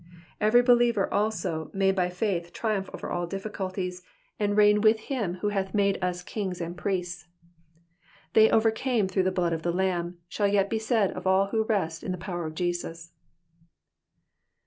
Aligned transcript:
Every 0.39 0.63
believer 0.63 1.13
also 1.13 1.69
may 1.75 1.91
by 1.91 2.09
faith 2.09 2.53
triumph 2.53 2.89
over 2.91 3.11
all 3.11 3.27
difiScuIties, 3.29 4.01
and 4.39 4.57
reign 4.57 4.81
with 4.81 4.99
him 4.99 5.35
who 5.41 5.49
hath 5.49 5.75
made 5.75 6.03
us 6.03 6.23
kings 6.23 6.59
and 6.59 6.75
priests. 6.75 7.27
'* 7.77 8.33
They 8.33 8.49
overcame 8.49 9.07
through 9.07 9.21
the 9.29 9.31
blood 9.31 9.53
of 9.53 9.61
the 9.61 9.71
Lamb," 9.71 10.17
shall 10.27 10.47
yet 10.47 10.71
be 10.71 10.79
said 10.79 11.11
of 11.11 11.27
all 11.27 11.49
who 11.49 11.65
rest 11.65 12.01
in 12.03 12.11
the 12.11 12.17
power 12.17 12.47
of 12.47 12.55
Jesus. 12.55 13.11